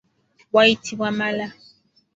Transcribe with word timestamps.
Wayitibwa 0.53 1.09
mala. 1.19 1.47